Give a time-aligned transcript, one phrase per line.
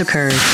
[0.00, 0.49] occurred.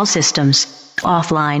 [0.00, 0.64] All systems
[1.02, 1.60] offline.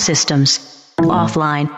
[0.00, 0.58] systems
[0.98, 1.68] offline.